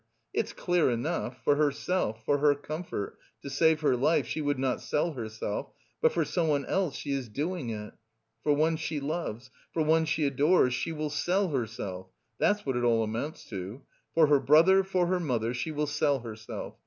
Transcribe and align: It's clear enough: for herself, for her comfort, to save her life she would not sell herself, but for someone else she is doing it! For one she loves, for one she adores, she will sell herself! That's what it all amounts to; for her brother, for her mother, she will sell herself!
It's 0.33 0.51
clear 0.51 0.89
enough: 0.89 1.37
for 1.43 1.57
herself, 1.57 2.23
for 2.25 2.39
her 2.39 2.55
comfort, 2.55 3.19
to 3.43 3.51
save 3.51 3.81
her 3.81 3.95
life 3.95 4.25
she 4.25 4.41
would 4.41 4.57
not 4.57 4.81
sell 4.81 5.11
herself, 5.13 5.69
but 6.01 6.11
for 6.11 6.25
someone 6.25 6.65
else 6.65 6.95
she 6.95 7.11
is 7.11 7.29
doing 7.29 7.69
it! 7.69 7.93
For 8.41 8.51
one 8.51 8.77
she 8.77 8.99
loves, 8.99 9.51
for 9.71 9.83
one 9.83 10.05
she 10.05 10.25
adores, 10.25 10.73
she 10.73 10.91
will 10.91 11.11
sell 11.11 11.49
herself! 11.49 12.07
That's 12.39 12.65
what 12.65 12.77
it 12.77 12.83
all 12.83 13.03
amounts 13.03 13.47
to; 13.49 13.83
for 14.15 14.25
her 14.25 14.39
brother, 14.39 14.83
for 14.83 15.05
her 15.05 15.19
mother, 15.19 15.53
she 15.53 15.69
will 15.71 15.85
sell 15.85 16.21
herself! 16.21 16.77